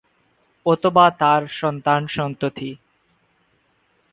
[0.65, 2.69] অথবা তার সন্তান-সন্ততি।